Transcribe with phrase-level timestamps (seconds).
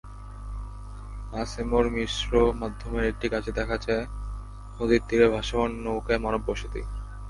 [1.33, 4.05] আসেমর মিশ্র মাধ্যমের একটি কাজে দেখা যায়,
[4.77, 6.81] নদীর তীরে ভাসমান নৌকায় মানব বসতি।